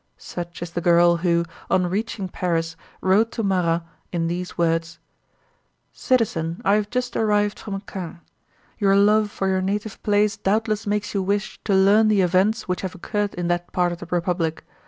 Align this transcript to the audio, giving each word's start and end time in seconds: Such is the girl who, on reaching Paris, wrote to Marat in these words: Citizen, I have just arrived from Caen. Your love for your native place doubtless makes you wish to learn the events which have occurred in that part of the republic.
Such 0.17 0.63
is 0.63 0.71
the 0.71 0.81
girl 0.81 1.17
who, 1.17 1.45
on 1.69 1.85
reaching 1.85 2.27
Paris, 2.27 2.75
wrote 3.01 3.31
to 3.33 3.43
Marat 3.43 3.83
in 4.11 4.25
these 4.25 4.57
words: 4.57 4.97
Citizen, 5.93 6.59
I 6.65 6.73
have 6.73 6.89
just 6.89 7.15
arrived 7.15 7.59
from 7.59 7.79
Caen. 7.81 8.19
Your 8.79 8.95
love 8.95 9.29
for 9.29 9.47
your 9.47 9.61
native 9.61 10.01
place 10.01 10.37
doubtless 10.37 10.87
makes 10.87 11.13
you 11.13 11.21
wish 11.21 11.59
to 11.65 11.75
learn 11.75 12.07
the 12.07 12.21
events 12.21 12.67
which 12.67 12.81
have 12.81 12.95
occurred 12.95 13.35
in 13.35 13.47
that 13.49 13.71
part 13.73 13.91
of 13.91 13.99
the 13.99 14.07
republic. 14.07 14.65